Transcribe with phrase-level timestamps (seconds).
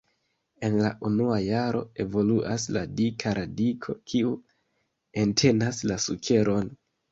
[0.69, 4.33] En la unua jaro evoluas la dika radiko, kiu
[5.27, 6.77] entenas la sukeron.